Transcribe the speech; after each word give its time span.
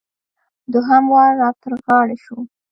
دوهم 0.73 1.03
وار 1.13 1.31
را 1.41 1.49
تر 1.61 1.73
غاړې 1.85 2.17
شو. 2.23 2.37